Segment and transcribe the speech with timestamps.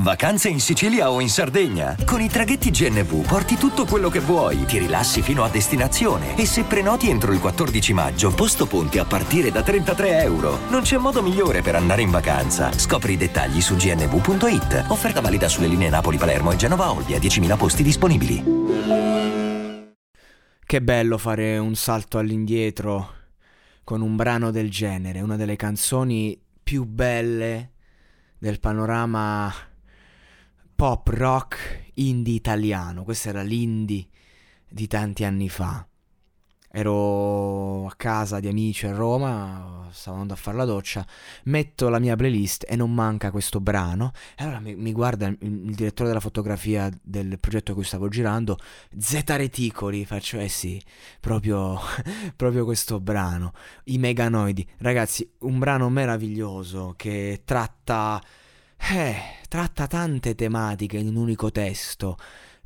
[0.00, 1.94] Vacanze in Sicilia o in Sardegna.
[2.06, 6.46] Con i traghetti GNV porti tutto quello che vuoi, ti rilassi fino a destinazione e
[6.46, 10.58] se prenoti entro il 14 maggio, posto ponti a partire da 33 euro.
[10.70, 12.72] Non c'è modo migliore per andare in vacanza.
[12.72, 14.86] Scopri i dettagli su gnv.it.
[14.88, 18.44] Offerta valida sulle linee Napoli-Palermo e Genova-Olbia, 10.000 posti disponibili.
[20.64, 23.16] Che bello fare un salto all'indietro
[23.84, 27.72] con un brano del genere, una delle canzoni più belle
[28.38, 29.52] del panorama
[30.80, 33.04] pop rock indie italiano.
[33.04, 34.06] Questo era l'indie
[34.66, 35.86] di tanti anni fa.
[36.72, 41.06] Ero a casa di amici a Roma, stavo andando a fare la doccia,
[41.44, 44.12] metto la mia playlist e non manca questo brano.
[44.34, 48.56] E allora mi, mi guarda il, il, direttore della fotografia del progetto che stavo girando,
[48.98, 50.82] Z Reticoli, faccio eh sì,
[51.20, 51.78] proprio,
[52.34, 53.52] proprio questo brano.
[53.84, 58.18] I Meganoidi, ragazzi, un brano meraviglioso che tratta
[58.92, 59.16] eh,
[59.48, 62.16] tratta tante tematiche in un unico testo.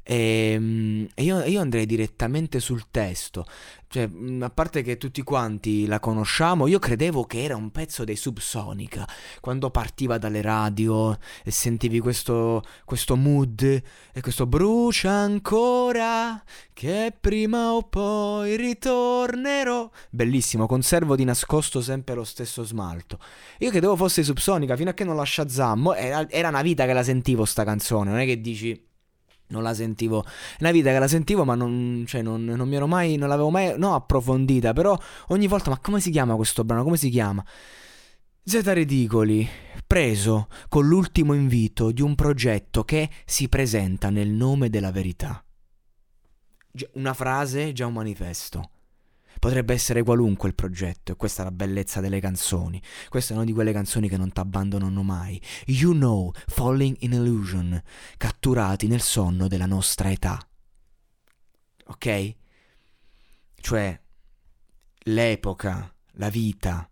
[0.04, 3.46] Ehm, e io, io, andrei direttamente sul testo.
[3.88, 4.10] Cioè,
[4.40, 9.08] a parte che tutti quanti la conosciamo, io credevo che era un pezzo dei Subsonica.
[9.40, 17.72] Quando partiva dalle radio e sentivi questo, questo mood e questo brucia ancora, che prima
[17.72, 19.88] o poi ritornerò.
[20.10, 23.18] Bellissimo, conservo di nascosto sempre lo stesso smalto.
[23.60, 25.94] Io credevo fosse Subsonica fino a che non la Shazam.
[25.96, 28.92] Era, era una vita che la sentivo sta canzone, non è che dici
[29.48, 30.24] non la sentivo.
[30.24, 33.16] È una vita che la sentivo, ma non, cioè, non, non mi ero mai.
[33.16, 33.74] Non l'avevo mai.
[33.78, 34.72] No, approfondita.
[34.72, 35.70] Però ogni volta.
[35.70, 36.84] Ma come si chiama questo brano?
[36.84, 37.44] Come si chiama?
[38.46, 39.48] Zeta Ridicoli,
[39.86, 45.42] preso con l'ultimo invito di un progetto che si presenta nel nome della verità.
[46.94, 48.70] Una frase, già un manifesto.
[49.44, 52.80] Potrebbe essere qualunque il progetto, e questa è la bellezza delle canzoni.
[53.10, 55.38] Queste sono di quelle canzoni che non ti abbandonano mai.
[55.66, 57.78] You know, falling in illusion,
[58.16, 60.40] catturati nel sonno della nostra età.
[61.88, 62.34] Ok?
[63.56, 64.00] Cioè,
[65.00, 66.90] l'epoca, la vita,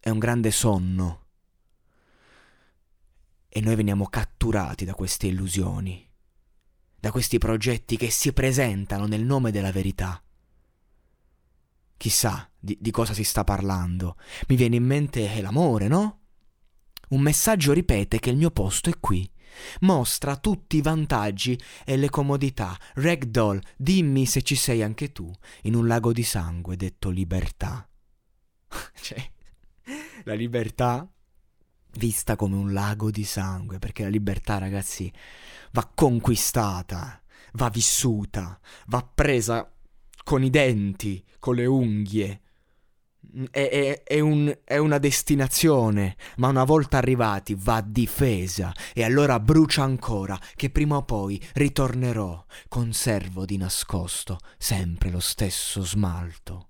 [0.00, 1.26] è un grande sonno.
[3.48, 6.10] E noi veniamo catturati da queste illusioni,
[6.98, 10.20] da questi progetti che si presentano nel nome della verità.
[12.00, 14.16] Chissà di, di cosa si sta parlando.
[14.48, 16.20] Mi viene in mente l'amore, no?
[17.10, 19.30] Un messaggio ripete che il mio posto è qui.
[19.80, 22.74] Mostra tutti i vantaggi e le comodità.
[22.94, 25.30] Ragdoll, dimmi se ci sei anche tu,
[25.64, 27.86] in un lago di sangue detto libertà.
[29.02, 29.30] cioè,
[30.24, 31.06] la libertà
[31.98, 35.12] vista come un lago di sangue, perché la libertà, ragazzi,
[35.72, 37.22] va conquistata,
[37.52, 39.70] va vissuta, va presa
[40.30, 42.40] con i denti, con le unghie.
[43.50, 49.40] È, è, è, un, è, una destinazione, ma una volta arrivati va difesa e allora
[49.40, 56.69] brucia ancora che prima o poi ritornerò, conservo di nascosto sempre lo stesso smalto.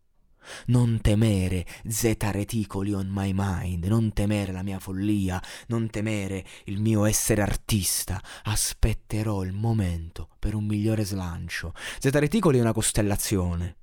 [0.66, 6.80] Non temere zeta reticoli on my mind, non temere la mia follia, non temere il
[6.80, 8.22] mio essere artista.
[8.44, 11.72] Aspetterò il momento per un migliore slancio.
[11.98, 13.76] Zeta reticoli è una costellazione.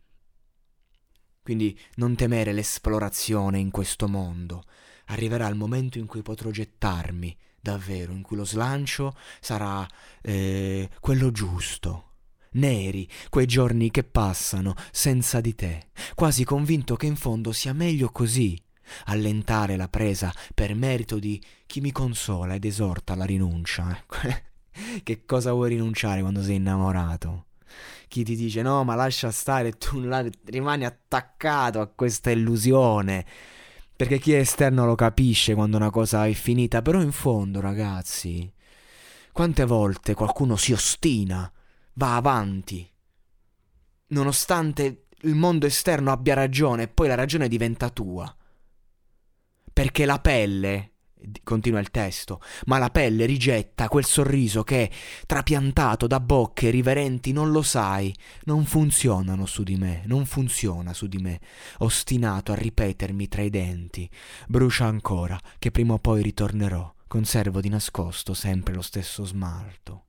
[1.42, 4.64] Quindi non temere l'esplorazione in questo mondo.
[5.06, 9.88] Arriverà il momento in cui potrò gettarmi, davvero, in cui lo slancio sarà
[10.22, 12.07] eh, quello giusto
[12.52, 18.10] neri, quei giorni che passano senza di te, quasi convinto che in fondo sia meglio
[18.10, 18.60] così,
[19.06, 24.04] allentare la presa per merito di chi mi consola ed esorta alla rinuncia.
[25.04, 27.46] che cosa vuoi rinunciare quando sei innamorato?
[28.08, 30.02] Chi ti dice no, ma lascia stare, tu
[30.46, 33.26] rimani attaccato a questa illusione.
[33.96, 38.50] Perché chi è esterno lo capisce quando una cosa è finita, però in fondo, ragazzi,
[39.32, 41.52] quante volte qualcuno si ostina
[41.98, 42.90] va avanti,
[44.08, 48.34] nonostante il mondo esterno abbia ragione e poi la ragione diventa tua.
[49.74, 50.94] Perché la pelle,
[51.44, 54.92] continua il testo, ma la pelle rigetta quel sorriso che,
[55.26, 58.14] trapiantato da bocche riverenti, non lo sai,
[58.44, 61.40] non funzionano su di me, non funziona su di me,
[61.80, 64.10] ostinato a ripetermi tra i denti,
[64.48, 70.07] brucia ancora, che prima o poi ritornerò, conservo di nascosto sempre lo stesso smalto.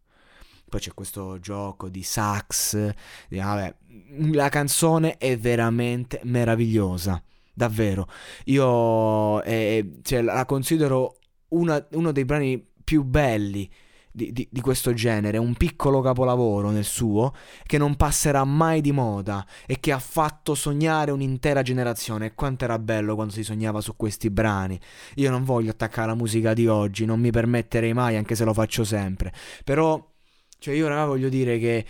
[0.68, 2.92] Poi c'è questo gioco di sax,
[3.28, 3.74] di, vabbè,
[4.32, 7.22] la canzone è veramente meravigliosa
[7.52, 8.06] davvero.
[8.44, 11.16] Io eh, cioè, la considero
[11.48, 13.68] una, uno dei brani più belli
[14.10, 18.90] di, di, di, questo genere, un piccolo capolavoro nel suo, che non passerà mai di
[18.90, 22.34] moda e che ha fatto sognare un'intera generazione.
[22.34, 24.78] Quanto era bello quando si sognava su questi brani.
[25.16, 28.52] Io non voglio attaccare la musica di oggi, non mi permetterei mai, anche se lo
[28.52, 29.32] faccio sempre.
[29.64, 30.04] Però,
[30.58, 31.86] cioè, io raga voglio dire che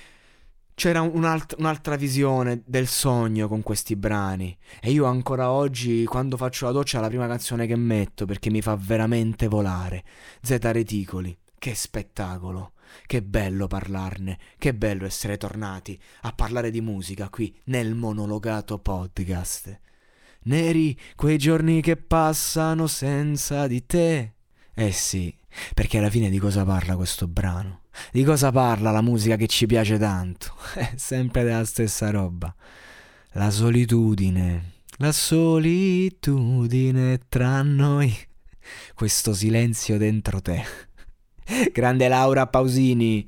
[0.74, 4.56] c'era un'alt- un'altra visione del sogno con questi brani.
[4.80, 8.50] E io ancora oggi, quando faccio la doccia, è la prima canzone che metto perché
[8.50, 10.04] mi fa veramente volare.
[10.40, 12.72] Z Reticoli, che spettacolo.
[13.06, 19.78] Che bello parlarne, che bello essere tornati a parlare di musica qui nel monologato podcast.
[20.44, 24.34] Neri quei giorni che passano senza di te.
[24.72, 25.36] Eh sì,
[25.74, 27.82] perché alla fine di cosa parla questo brano?
[28.12, 30.54] Di cosa parla la musica che ci piace tanto?
[30.74, 32.52] È sempre della stessa roba.
[33.32, 38.16] La solitudine, la solitudine tra noi.
[38.94, 40.64] Questo silenzio dentro te.
[41.72, 43.26] Grande Laura Pausini.